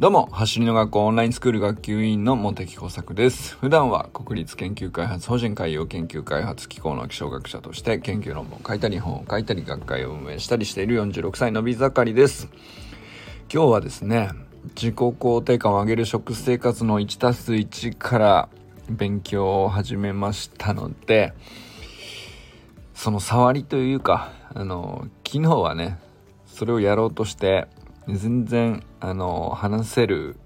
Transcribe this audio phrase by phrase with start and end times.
[0.00, 3.56] どうも、走りの学校オンラインスクール学級委員の茂木耕作です。
[3.56, 12.48] 普段は国立研究開発法人海洋研究開発機構の気象学者として研究論文を書いたり本を書いたり学会を運営したりしている46歳のび盛りです。
[13.52, 14.30] 今日はですね、
[14.76, 18.48] 自己肯定感を上げる食生活の1たす1から
[18.88, 21.32] 勉強を始めましたので、
[22.94, 25.98] その触りというか、あの、昨日はね、
[26.46, 27.66] それをやろうとして
[28.16, 30.36] 全然あの話せる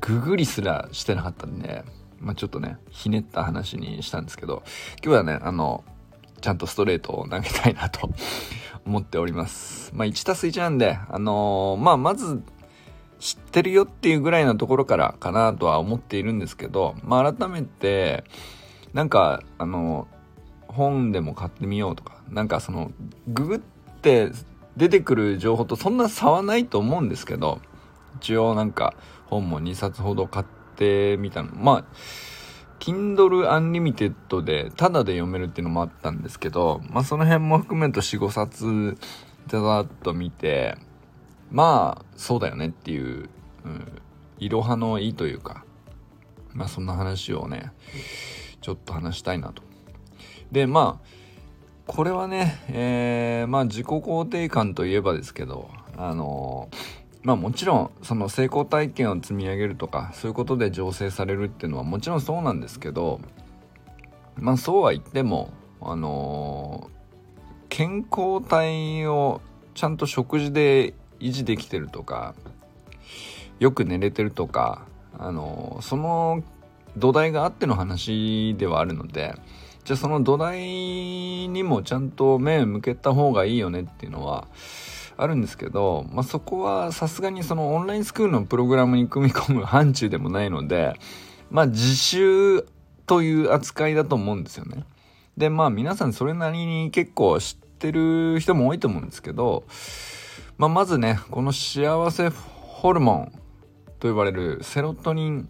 [0.00, 1.84] ググりすらしてなかったんで、
[2.20, 4.62] まあ、ちょっとねひねった話にしたんですけど
[5.02, 5.84] 今日はねあの
[6.40, 8.10] ちゃんとストレートを投げたいなと
[8.86, 9.92] 思っております。
[9.94, 12.42] まあ1たす1なんであの、まあまず
[13.18, 18.24] 知ってるよっていうぐらいのところからかなとは思っているんですけど、まあ、改めて
[18.92, 20.06] なんかあの
[20.68, 22.92] 本でも買ってみようとかなんかその
[23.26, 24.30] ググって
[24.78, 27.60] 出てくる情報とそんな差はないと思うんですけど、
[28.16, 28.94] 一応なんか
[29.26, 31.50] 本も2冊ほど買ってみたの。
[31.54, 31.84] まあ、
[32.78, 38.96] Kindle Unlimited でタダで読めるっていうのもあったんですけど、まあその辺も含めると4、5冊
[39.48, 40.76] ざざっと見て、
[41.50, 43.28] まあそうだよねっていう、
[43.64, 44.02] うん、
[44.38, 45.64] いろはのいいというか、
[46.54, 47.72] まあそんな話をね、
[48.60, 49.62] ちょっと話したいなと。
[50.52, 51.17] で、まあ、
[51.88, 56.68] これはね、えー、まあ自己肯定感といえばですけど、あの
[57.22, 63.20] まあもちろんその成功体験を積み上げるとかそういうことで醸成されるっていうのはもちろんそうなんですけど
[64.36, 65.50] まあそうは言っても
[65.80, 66.90] あの
[67.70, 69.40] 健康体を
[69.74, 72.34] ちゃんと食事で維持できてるとか
[73.58, 74.86] よく寝れてるとか
[75.18, 76.44] あのその
[76.96, 79.34] 土台があっての話ではあるので
[79.88, 84.46] じゃあその土台にもちゃんと目向けた方がいいよねっていうのは
[85.16, 90.92] あるんですけど、まあ、そこはさすがにそのオンラインスクールのプログラムに組み込む範疇でもないので、
[91.50, 92.66] まあ自習
[93.06, 94.84] という扱いだと思うんですよね。
[95.38, 99.64] で、まあ皆さんそれなりに結構知ってる人も多いと思うんですけど、
[100.58, 103.32] まあまずね、この幸せホルモン
[104.00, 105.48] と呼ばれるセロトニン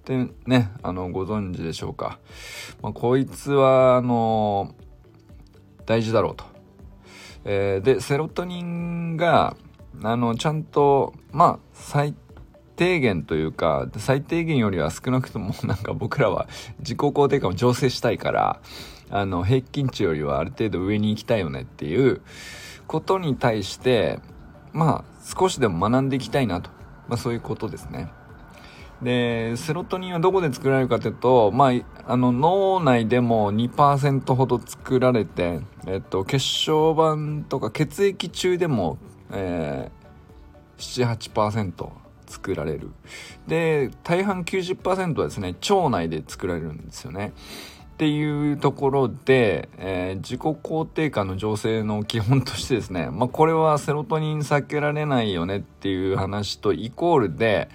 [0.00, 2.18] ってね、あの、ご存知でしょうか。
[2.82, 4.74] まあ、こいつは、あの、
[5.86, 6.44] 大事だろうと。
[7.44, 9.56] えー、で、セロトニンが、
[10.02, 12.14] あの、ちゃんと、まあ、最
[12.76, 18.60] 低限というか、最低限よりは少なくとも、なんか僕らは自己肯定感を醸成したいから、
[19.10, 22.22] あの、平均値よりはある程度上に行きたいよねっていう
[22.86, 24.20] ことに対して、
[24.72, 26.70] まあ、少しでも学んでいきたいなと。
[27.08, 28.08] まあ、そういうことですね。
[29.02, 38.98] で、セロトニンはどこで作られるかというと、まあ、あの、脳内でも2%ほど作られて、えっと、血小板とか血液中でも、
[39.32, 41.88] えー、7、8%
[42.26, 42.90] 作られる。
[43.48, 47.32] で、大半90%はですね、腸内で作られるんですよね。
[47.94, 57.68] っていうところで、えー、自己肯定感の醸成の基本としてですね、まあ、これはセロトニン避けられないよねっていう話とイコールで、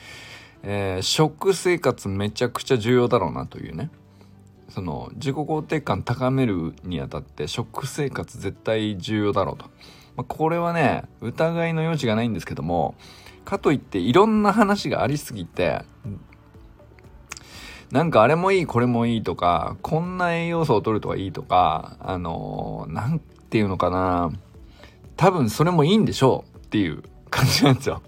[0.67, 3.91] えー、食生活めちゃくちゃ重要だろうなというね。
[4.69, 9.65] その自己肯定感高めるにあたって食生活絶対重要だろうと、
[10.17, 12.95] まあ、これはね疑いの余地がないんですけども
[13.45, 15.83] かといっていろんな話がありすぎて
[17.91, 24.31] なんかあれもいいこれもいいとかこんな栄養素を取るとかいいとかあの何、て言うのかな。
[25.15, 28.01] 多分それもいいんでしょうっていう感じなんですよ。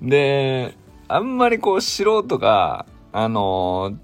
[0.00, 0.74] で
[1.08, 3.96] あんまりこう素人が、あのー、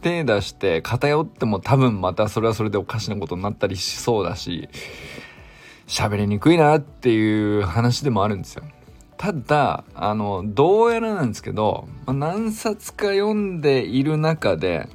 [0.00, 4.68] 手出して偏っても多分またそれはそれでおかしなことになったりしそうだし、
[5.86, 8.64] 喋りにくいなっていう話でもあるんですよ。
[9.18, 14.88] ただ、あの、どうやらなんですけど、まあ、何冊か読んでいる中で、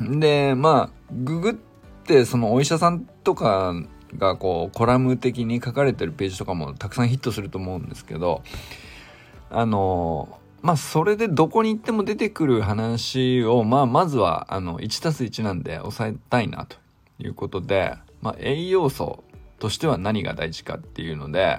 [0.00, 3.74] で、まあ、ググってそのお医者さんとか
[4.18, 8.42] がこうコラム的に書かれてるページとかもたくさんヒットすると思うんですけど、
[9.56, 16.76] あのまあそれでどこに行っても出てくる話を、まあまずはあの1たす1なんで抑えたいなと
[17.20, 19.22] いうことで、まあ栄養素
[19.60, 21.58] としては何が大事かっていうので、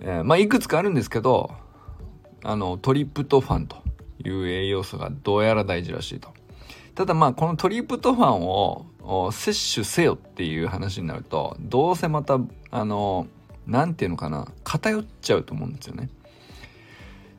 [0.00, 1.50] えー、まあいくつかあるんですけど、
[2.44, 3.76] あのトリプトファンと
[4.24, 6.28] いう栄養素がどうやら大事らしいと。
[6.94, 12.38] ただまあこのトリプトファンを摂取せよっていう話になると、どうせまた、
[12.70, 13.26] あの、
[13.66, 16.08] なんていうのかな、偏っちゃうと思うんですよね。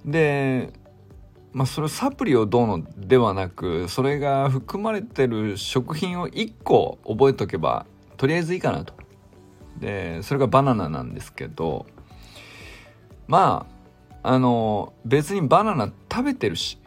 [0.06, 0.74] で
[1.53, 7.86] まあそれサプリをどうのではなくそれが含まれてる食品を1個覚えとけば
[8.18, 8.94] とりあえずいいかなと。
[9.80, 11.88] でそれがバナナなんですけど
[13.27, 13.65] ま
[14.21, 16.77] ああの別にバナナ食べてるし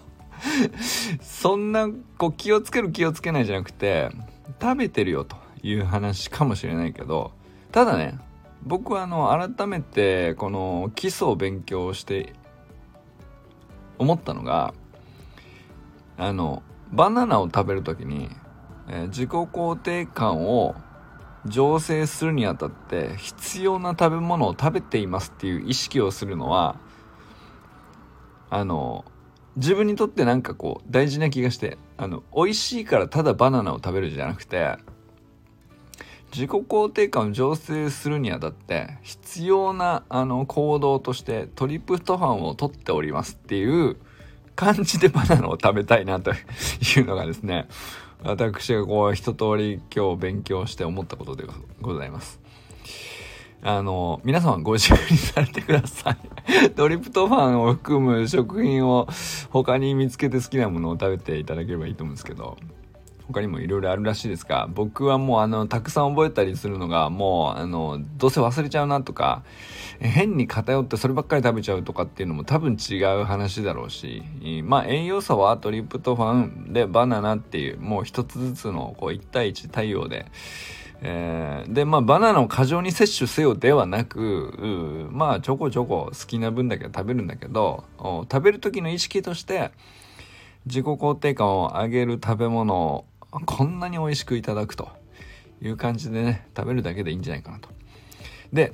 [1.20, 4.10] そんなこう気をつける気をつけないじゃなくて
[4.60, 7.32] 食べてるよという話かもしれないけど
[7.72, 8.18] ただね
[8.62, 12.34] 僕はあの改めてこの基礎を勉強して
[13.98, 14.74] 思ったのが
[16.16, 16.62] あの
[16.92, 18.28] バナナを食べる時に、
[18.88, 20.74] えー、自己肯定感を
[21.46, 26.78] 醸成するにあたって必要な食べ物を食べていますっていう意識をするのは
[28.50, 29.04] あの
[29.56, 34.76] 自分にとってなんかこう大事な気がしてあの美味しいからただバナナを食べるじゃなくて
[36.32, 43.96] 自己肯定感を醸成するにあたって必要なあの行動としてトリプトファンを取っておりますっていう
[44.54, 46.34] 感じでバナナを食べたいなとい
[47.00, 47.66] うのがですね
[48.22, 51.44] 私がこう一通り今日勉強して思ったことで
[51.80, 52.40] ございます。
[53.62, 56.16] あの、皆さんご自由にされてくださ
[56.64, 56.70] い。
[56.72, 59.06] トリプトファンを含む食品を
[59.50, 62.56] 他に見つけて好きなものを食べていただければいいと思うんですけど、
[63.32, 69.42] 他にもいろいろあるらしいですが、僕はもうあの、たくさん覚えたりするのが、もうあの、どうせ忘れちゃうなとか、
[70.00, 74.22] 変に偏ってそればっかり食べちゃうとかっていうのも多分違う話だろうし、
[74.64, 80.26] まあ栄養素はトリプトファンでバナナっていう、もう一つずつのこう1対1対応で、
[81.02, 89.70] えー、でまあバナナを過剰に摂取せよではなくまあちょこちょこ好きな分だけ食べるんだけど食べる時の意識として
[90.66, 94.88] 自己肯定感を上げる食べ物こんなに美味しくいただくと
[95.62, 97.68] いう感じでね食べるだけでいいんじゃないかなと。
[98.52, 98.72] で、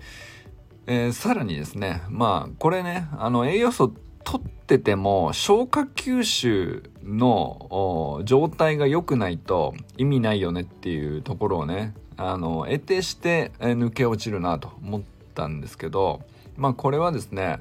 [0.87, 3.93] えー、さらにですねまあこれねあの栄養素
[4.25, 15.03] 取ってても消化吸収の状態が良くないと意味ないよねっていうところをねあの得てして抜け落ちるなと思っ
[15.35, 16.23] たんですけど
[16.56, 17.61] まあこれはですね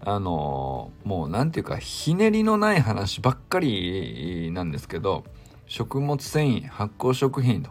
[0.00, 5.24] あのもう何て言うかひねりのない話ばっかりなんですけど
[5.66, 7.70] 食物繊維発酵食品と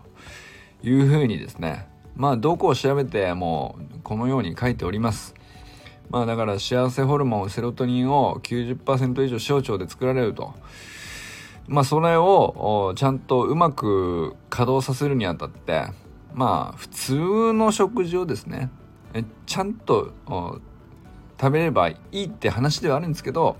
[0.83, 5.33] いうふうにですねまあどこを調べてもこのように書いております。
[6.09, 10.53] まあだから幸せホルモンセロトニンを90%以上小腸で作られると。
[11.67, 15.87] まあそれをちゃんとうまく稼働させるにあたって
[16.33, 18.69] まあ普通の食事をですね
[19.45, 20.13] ちゃんと
[21.39, 23.57] 食べればいいって話ではあるんですけど、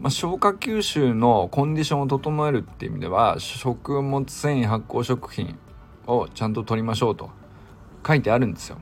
[0.00, 5.58] まあ、消化吸収のコンディションを整えるっていう意味では食物繊維発酵食品
[6.06, 7.30] をちゃんと取りましょうと
[8.06, 8.78] 書いてあるんですよ。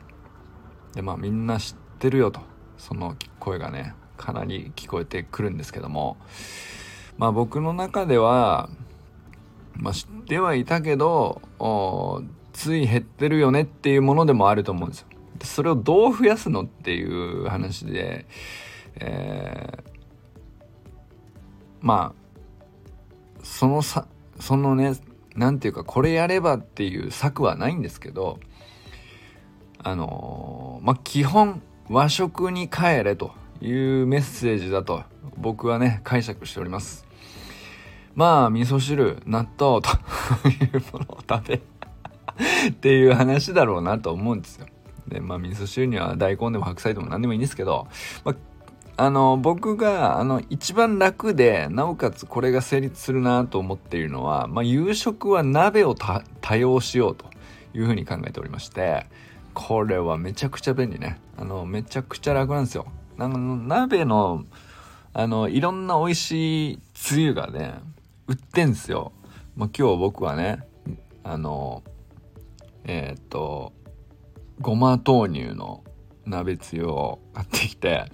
[0.95, 2.41] でまあみんな知ってるよと
[2.77, 6.17] その声がねかなり聞こえてくるんですけども
[7.19, 8.69] まあ僕の中では、
[9.75, 11.41] まあ、知ってはいたけど
[12.53, 15.09] つい減ってるよねっていうものでもあると思うんですよ。
[15.43, 18.27] それをどう増やすのっていう話で、
[18.97, 19.96] えー、
[21.87, 24.09] まあそのさ
[24.41, 24.97] そのね
[25.37, 28.41] 何て言うかこれやればっていう策はないんですけど
[29.79, 33.31] あのー、まあ基本和食に帰れと
[33.61, 33.71] い
[34.03, 35.05] うメッセージだと
[35.37, 37.06] 僕はね解釈しております
[38.17, 39.91] まあ味噌汁納豆と
[40.49, 44.67] いうものを食べっていう話だろうなと思うんですよ。
[45.07, 47.87] で、まあ、味噌汁には大根でも白菜でも何でもいいんですけど、
[48.25, 48.37] まあ、
[48.99, 57.26] あの、僕が、あの、一番楽で、なおかつこれが成立するなと思っているのは、まあ、夕食は鍋を多用しようと
[57.75, 59.07] いうふうに考えておりまして、
[59.53, 61.21] これはめちゃくちゃ便利ね。
[61.37, 62.87] あの、めちゃくちゃ楽なんですよ。
[63.19, 64.45] あの、鍋の、
[65.12, 67.75] あの、いろんな美味しいつゆがね、
[68.26, 69.12] 売ってんですよ。
[69.57, 70.61] まあ、今日僕はね、
[71.23, 71.83] あの、
[72.85, 73.73] えー、っと、
[74.61, 75.85] ごま豆乳の
[76.26, 78.04] 鍋つゆを買ってきて、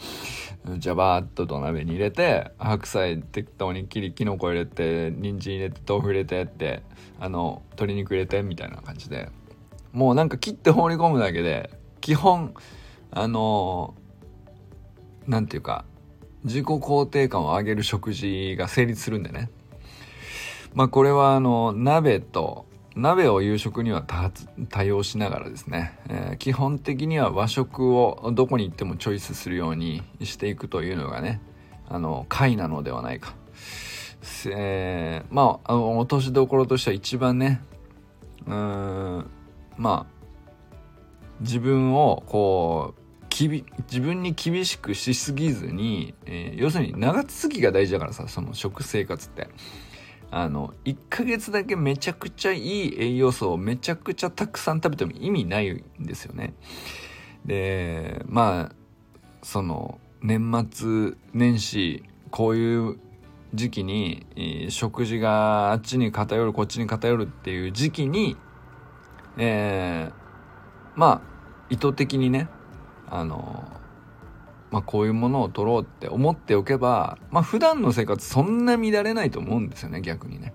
[0.78, 6.82] じゃばーっと土鍋に入れて、白菜適当に切り、きのこ入れて、人参入れて、豆腐入れてって、
[7.18, 9.30] あの、鶏肉入れてみたいな感じで、
[9.92, 12.54] もうなんか切って放り込むだけで、基本、
[13.10, 13.94] あの、
[15.26, 15.84] なんていうか、
[16.44, 19.50] 自己肯定感を上げる食事が成立するんでね。
[20.74, 24.04] まあこれはあの、鍋と、鍋を夕食には
[24.68, 31.40] 多用しながらですね、えー、基本的には和食をどこに行ってもチョイスするようにしていくというのがね
[31.88, 33.34] あの回なのではないか、
[34.46, 37.62] えー、まあ落としどころとしては一番ね
[38.46, 39.26] うん
[39.76, 40.22] まあ
[41.40, 43.02] 自分をこう
[43.34, 49.48] 自分に厳しくしすぎずに、えー、要するに長続きが大事だからさその食生活って。
[50.34, 56.54] あの1ヶ月だけめちゃくちゃいい栄養素をめちゃくちゃたくさん食べても意味ないんですよね。
[57.44, 58.74] でまあ
[59.42, 62.98] その年末年始こういう
[63.54, 64.24] 時期に、
[64.70, 68.38] 食事があっちに偏るこっちに偏るっていう時期に、
[69.36, 72.48] えー、まあ意図的にね
[73.10, 73.81] あの
[74.72, 80.54] まあ、こういうものを取ろうって思っておけば、まあ、普段の生活そんな乱れないと思うんですよね逆にね。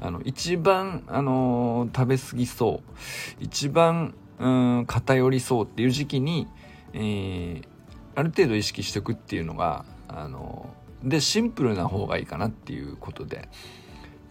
[0.00, 2.92] あの一番、あのー、食べ過ぎそう
[3.40, 6.46] 一番うん偏りそうっていう時期に、
[6.92, 7.64] えー、
[8.14, 13.48] ある程度意識しておくっていうのが、あのー、でシンプルな方がいいかなっていうことで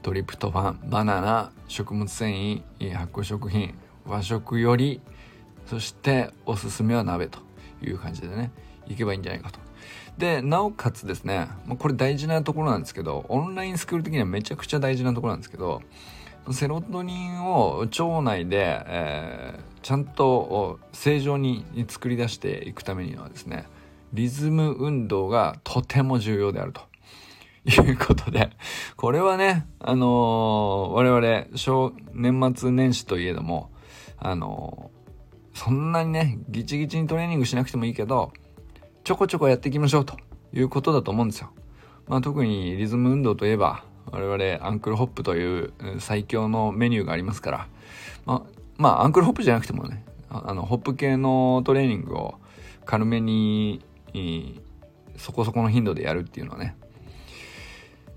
[0.04, 2.34] トリプトファンバナナ食物繊
[2.80, 3.74] 維発酵食品
[4.06, 5.02] 和食より
[5.66, 7.40] そしておすすめは鍋と
[7.82, 8.52] いう感じでね
[8.90, 9.60] いけばいいんじゃないかと。
[10.18, 15.82] でなおかつですねまこれ大事なところなんですけどオンラインスクール的にはめちゃくちゃ大事なところなんですけど
[16.52, 23.68] セロトニンを腸内で、えー、ちゃんと正常に作り出していくためにはですね
[24.14, 26.82] リズム運動がとても重要であると。
[27.68, 28.52] いうことで、
[28.96, 33.72] これはね、あのー、我々、小、年末年始といえども、
[34.18, 38.32] あのー、そんなにね、ギチギチにトレーニングしなくてもいいけど、
[39.08, 40.18] ちょこちょこやっていきましょうと
[40.52, 41.50] いうことだと思うんですよ。
[42.10, 47.68] まあ、特にリズム運動といえば我々アンクルホップという最強のメニューがありますから、
[48.26, 52.36] まあ、まあアンクルホップじゃなくてもねあのホップ系のトレーニングを
[52.84, 53.82] 軽めに
[55.16, 56.76] そこそこの頻度でやるっていうのはね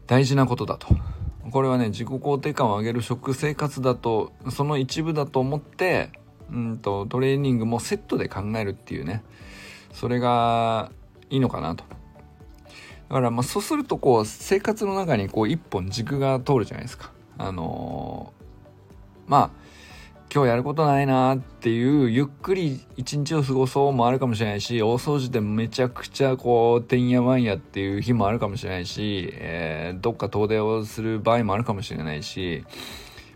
[0.08, 0.88] 大事なことだと
[1.52, 6.10] これはね自己肯定感を上げる食生活だとその一部だと思って
[6.50, 9.22] うんとトレーニングもセットで考えるっていうね
[9.92, 10.90] それが
[11.30, 11.84] いいのかなと。
[13.08, 17.10] だからまあそうするとこう生活の中にこう一本軸が通るじゃないですか。
[17.38, 19.50] あのー、まあ
[20.32, 32.64] 今日やることないなっていうゆっくり一日を過ごそうもあるかもしれないし大掃除でめちゃくちゃこうてんやわんやっていう日もあるかもしれないし、えー、どっか遠出をする場合もあるかもしれないし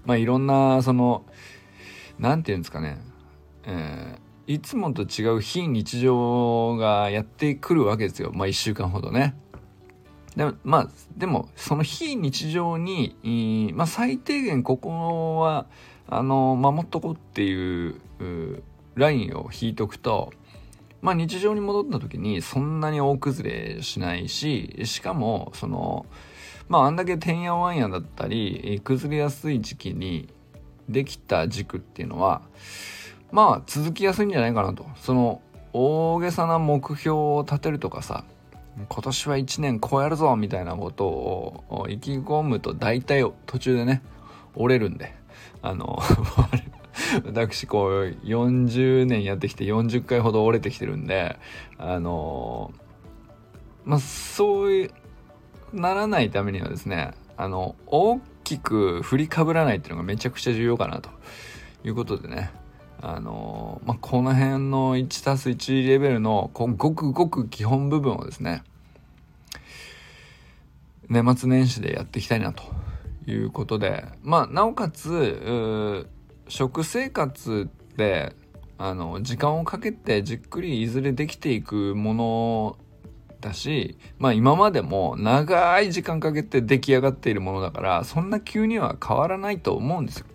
[0.05, 1.25] まあいろんなその
[2.21, 2.99] 何て言うんですかね、
[3.65, 8.31] えーいつもと違う非日常がやってくるわけですよ。
[8.35, 9.35] まあ1週間ほどね。
[10.37, 15.67] でも、まあ、でも、その非日常に、まあ最低限ここは、
[16.09, 18.01] あの、守っとこうっていう
[18.97, 20.33] ラインを引いとくと、
[21.01, 26.05] まあ日常に戻った時にそんなに大崩れしないし、しかも、その、
[26.69, 30.29] まああんだけてんやわんやだったり、崩れやすい時期に
[30.89, 32.43] できた軸っていうのは、
[33.35, 34.87] まあ続きやすいんじゃないかなと。
[34.95, 38.25] その大げさな目標を立てるとかさ
[38.89, 44.03] 今年は1年超えるぞみたいなことを意気込むと大体途中でね
[44.55, 45.13] 折れるんで。
[45.63, 45.99] あの
[47.27, 51.39] 私こう40年やってきて40回ほど折れてきてるんで
[51.77, 52.73] あの
[53.85, 54.91] まあそういう
[55.73, 61.09] ならないためにはですねあの大きく振りかぶらないっていうのがめちゃくちゃ重要かなと
[61.83, 62.51] いうことでね。
[63.07, 68.63] あのまあ、この辺の 1+1 レベルのこごくごく基本部分をですね
[71.11, 72.63] 年末年始でやっていきたいなと
[73.27, 76.09] いうことでまあなおかつ
[76.49, 77.69] 食生活
[77.99, 78.35] で
[78.79, 82.79] あの時間をかけてじっくりいずれできていくもの
[83.43, 90.27] だしまあ今までも長い時間かけて出来上がっているものだからそんな急には変わらないと思うんですよ。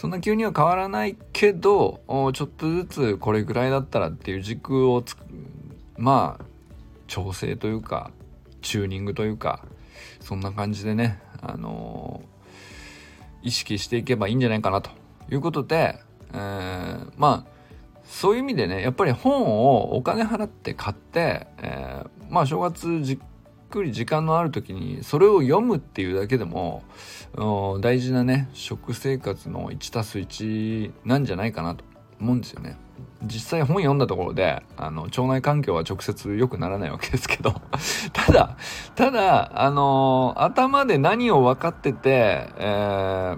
[0.00, 2.00] そんな急には変わらないけど
[2.32, 5.04] ちょっとずつこれぐらいだったらっていう軸を
[5.98, 6.44] まあ
[7.06, 8.10] 調整というか
[8.62, 9.62] チューニングというか
[10.20, 14.88] そんな感じでね、あのー、意識していけばいいんじゃないかなと
[15.30, 15.98] いうことで、
[16.32, 17.50] えー、まあ
[18.06, 23.18] そういう意味でねやっぱり本をお金払って買って、えー、まあ正月じっ
[23.70, 26.82] くり時間のある時にそれを読むっていうだけでも
[27.80, 31.84] 大事なね食生活の 1+1 なんじゃないかなと
[32.20, 32.76] 思うんですよね。
[33.22, 37.54] 実際本読んだところであの腸内環境は直接良くならないわけですけど
[38.12, 38.56] ただ
[38.94, 43.36] ただあの頭で何を分かってて、え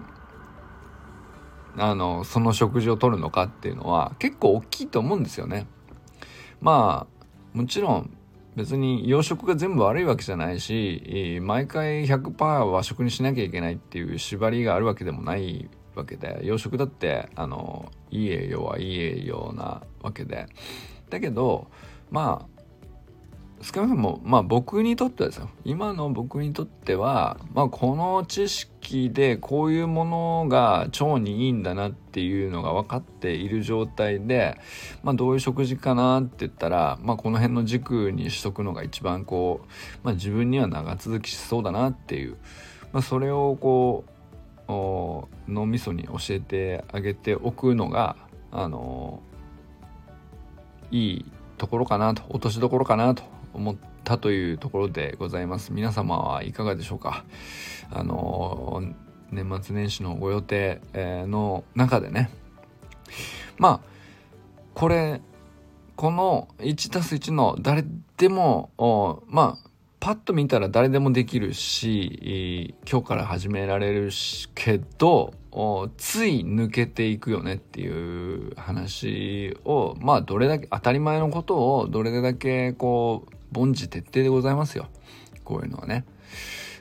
[1.77, 5.67] ー、あのその食事をとるのかっていうのは結構大きいと思うんですよね。
[6.61, 8.11] まあもちろん
[8.57, 20.47] 別に洋食が全部悪いわけじゃないし毎回100%和食にしなきゃいけないっていう縛りがあるわけでもないわけで洋食だってあのいい栄養はいい栄養なわけで。
[21.11, 21.69] だけど
[22.11, 22.52] まあ
[23.63, 25.49] 少なくともまあ僕にとってはですよ。
[25.65, 34.61] 今の僕にとっては、まあ、この知識でこういうものが腸にいいんだなっていうのが分かっている状態で、
[35.05, 39.67] まあ、どういう食事かなって言ったら、まあ、この辺の軸にしとくのが一番こう、
[40.03, 42.37] まあ、自分には長続きしそうだなっていう、
[42.93, 44.13] まあ、それをこう
[44.69, 48.17] 脳みそに教えてあげておくのが
[48.51, 49.23] あの
[50.91, 51.25] いい
[51.59, 53.23] ところかなと落としどころかなと
[53.55, 55.73] 思ったというところでございます。
[55.73, 57.25] 皆様はいかがでしょうか？
[57.91, 58.83] あの
[59.31, 62.31] 年末年始のご予定の中でね。
[63.59, 63.89] まあ
[64.75, 65.21] これ
[65.97, 67.85] この 1+1 の誰
[68.17, 69.69] でもまあ
[70.01, 74.11] パッと見たら誰でもできるし今日から始められる
[74.55, 75.33] けど
[75.97, 77.89] つい抜けていくよねってい
[78.49, 84.89] う話をまあどれだけ当たり前のことをどれだけこう凡事徹底でございますよ
[85.45, 86.05] こういうのはね。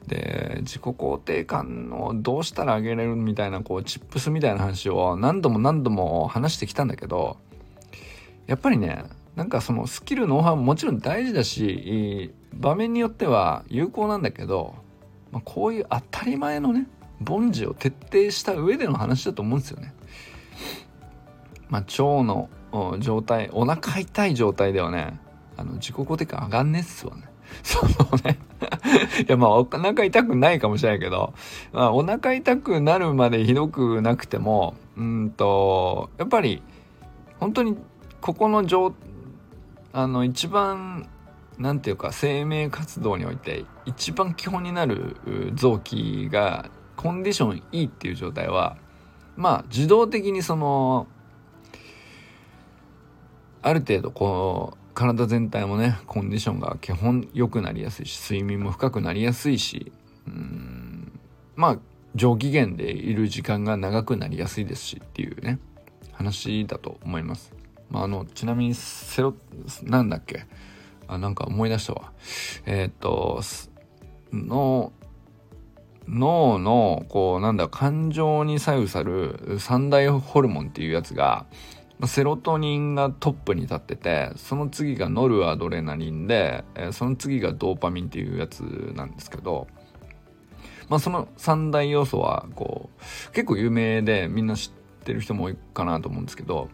[0.08, 7.38] で自己肯定感をどうしたら上げれるみたいなこうチップスみたいな話を何度も何度も話してきたんだけど
[8.48, 9.04] やっぱりね
[9.36, 14.76] なんかそのスキルノウハウももちろん大事だし場面によっては有効なんだけど、
[15.32, 16.88] まあ、こういう当たり前のね
[17.26, 19.94] 凡事を徹底した上での話だと思うんですよね。
[21.70, 22.50] まあ、腸の
[23.00, 25.20] 状態お腹痛い状態ではね
[25.62, 27.24] あの自己肯定感上がんねっすわね。
[27.64, 27.92] その
[28.24, 28.40] ね
[29.28, 31.34] いやまあお腹痛くないかもしれないけど、
[31.74, 36.64] まあ、お腹痛くなるまでひどくなくてもうんとやっぱり
[37.40, 37.78] 本当に
[38.22, 38.94] ここの状
[39.94, 41.10] あの一番
[41.58, 45.18] なんていうか生命活動において一番基本になる
[45.54, 48.78] 臓器がコンディションいいっていう状態は
[49.36, 51.08] まあ自動的にその
[53.62, 59.92] ある程度こう体全体もねコンディションが基本良くなりやすいし睡眠も深くなりやすいし
[60.28, 61.20] うん
[61.56, 61.80] まあ
[62.16, 65.60] 上機嫌でいる時間が長くなりやすいですしっていうね
[66.12, 67.54] 話だと思います。
[67.90, 69.34] まあ、あのちなみにセロ
[69.84, 70.46] なんだっけ？
[71.08, 72.12] あなんか思い出したわ。
[72.66, 73.42] えー、っと
[74.32, 74.92] 脳
[76.08, 81.46] 脳のこうなんだ感情に左右される三大ホルモンっていうやつが
[82.02, 88.62] まセロトニンがトップに立っててその次がノルアドレナリンでえその次がドーパミンっていうやつ
[88.96, 89.68] なんですけど、
[90.90, 92.90] まあ、その三大要素はこ
[93.30, 96.70] う結構有名でみんな知ってる人も多いかなと思うんですけど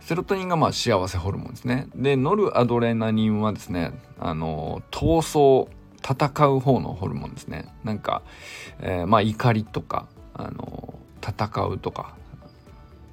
[0.00, 1.88] セロトニンがまあ幸せホルモンですね。
[1.94, 5.68] でノルアドレナリンはですねあの闘争
[6.02, 7.72] 戦う方のホルモンですね。
[7.84, 8.22] なんか、
[8.80, 12.16] えー、まあ怒りとかあの戦うとか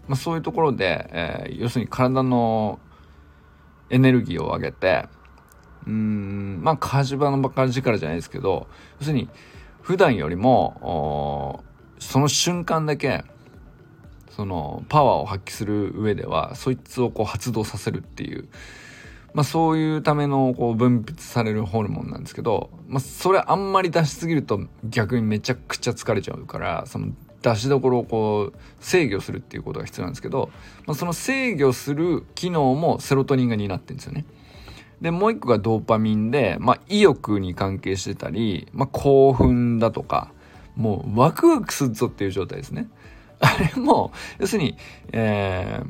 [0.07, 2.79] まあ、そういうところで、えー、要するに体の
[3.89, 5.05] エネルギーを上げて
[5.87, 8.67] うんまあ火事場のバカ力じゃないですけど
[8.99, 9.29] 要するに
[9.81, 11.63] 普段よりも
[11.99, 13.23] その瞬間だけ
[14.35, 18.47] そのパワーを発揮する上ではそいつをこう発動させるっていう、
[19.33, 27.11] まあ、そういうためのこう分泌されるホルモンなんですけど、まあ、それあんまり出しすぎると逆にめちゃくちゃ疲れちゃうからその
[27.43, 30.49] 出しどころをこう制御するっていうことが必要なんですけど、
[30.87, 34.25] まあ、その制御する機能もセロトニンが担ってるんですよね。
[35.01, 40.31] で、もう一個がドーパミンで、まあ、意欲に関係してたり、まあ、興奮だとか、
[40.77, 42.87] もうワクワクするぞっていう状態ですね。
[43.41, 44.77] あれも、要するに、
[45.11, 45.87] えー、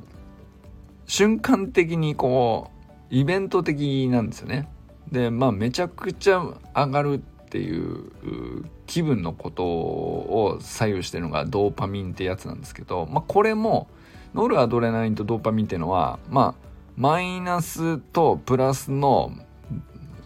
[1.05, 4.67] 瞬間的にこう、イベント的なんですよね。
[5.11, 6.43] で、まあ、めちゃくちゃ
[6.75, 13.87] 上がるっていう気分のことを左右してるのがドーパミンってやつなんですけど、まあ、これも
[14.33, 19.33] ノルアドレナリンとドーパミンっていうのはまあマイナスとプラスの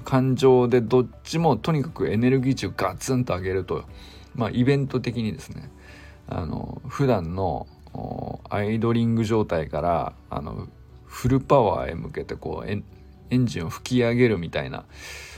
[0.05, 3.83] 感情でどっちもとにかくエネルギー値をガツンと上げると、
[4.33, 5.69] まあ、イベント的にですね
[6.29, 7.67] あの普段の
[8.49, 10.69] アイドリング状態からあの
[11.05, 12.75] フルパワーへ向けてこうエ
[13.35, 14.85] ンジンを吹き上げるみたいな、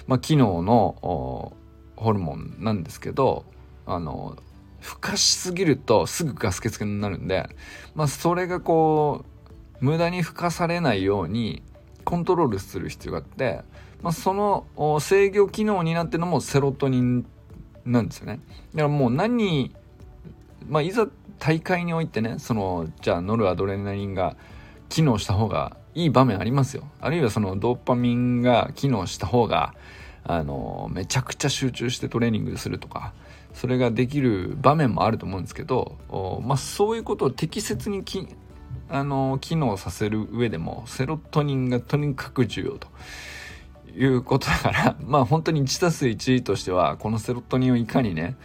[0.06, 1.54] まあ、機能の
[2.00, 3.46] ホルモンなんですけど
[3.86, 4.38] あの
[4.80, 7.50] ふかしすぎるとすぐガス欠になるんで、
[7.96, 9.26] まあ、それがこ
[9.82, 11.62] う無駄にふかされないように
[12.06, 13.62] コントロールする必要があって、
[14.02, 14.66] まあ、その
[15.00, 17.26] 制御機能になってるのもセロトニン
[17.86, 18.40] なんですよね。
[18.74, 19.76] だからもう何
[20.68, 21.08] まあ、いざ
[21.40, 24.36] 大会においてねそのじゃあノルアドレナリンが
[24.90, 26.84] 機能した方がいい場面ありますよ。
[27.02, 29.74] あるいはそのドーパミンが機能した方が
[30.32, 33.14] あのめちゃくちゃ集中してトレーニングするとか
[33.56, 35.98] それができる場面もあると思うんですけど
[36.44, 38.28] まあ、そういうことを適切にき
[38.90, 42.88] あの機能させる上でもセロトニンがとにかく重要と
[43.96, 48.36] いうことだから まあ本当に 1+1 としてはこのセロトニンをいかにね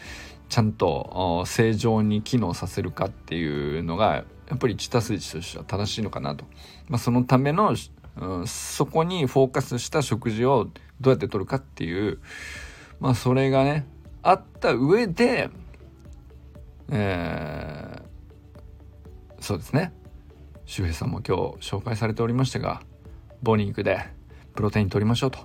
[0.49, 6.47] ちゃんと正常に機能させるかっていうのがやっぱり1たす1としては正しいのかなと、
[6.88, 7.75] まあ、そのための、
[8.16, 10.70] うん、そこにフォーカスした食事を
[11.01, 12.19] どうやってとるかっていう
[13.01, 13.87] まあそれがね
[14.23, 15.51] あった上で
[16.91, 19.93] えー、そうですね
[20.67, 22.83] 周平さんも今日紹介されておりましたが
[23.45, 24.07] 母肉で
[24.55, 25.39] プロテイン取りましょうと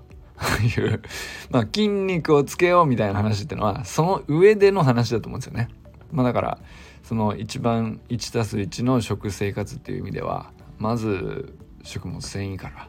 [0.63, 1.01] いう
[1.49, 5.69] まあ筋肉をつけようみたいな話ってのはその上での話だと思うんですよね。
[6.11, 6.59] まあ、だから
[7.03, 12.87] その一番 1+1 の食生活っていう意味ではまず食物繊維から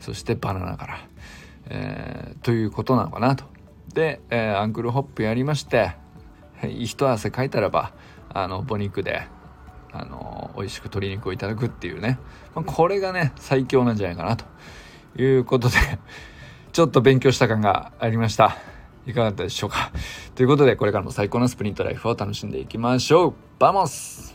[0.00, 1.08] そしてバナナから、
[1.68, 3.44] えー、ということなのかなと。
[3.92, 5.92] で、えー、アンクルホップやりまして
[6.68, 7.92] 一汗かいたらば
[8.28, 9.26] あの母肉で
[9.92, 12.18] あの美味しく鶏肉をいただくっていうね、
[12.54, 14.44] まあ、これがね最強なんじゃないかなと
[15.16, 15.76] いうことで
[16.72, 18.56] ちょっと勉強した感がありました。
[19.06, 19.92] いかがだったでしょうか。
[20.34, 23.34] ということでこれからも最高のスプリントライフを楽しんでいきましょう。
[23.58, 24.34] Vamos!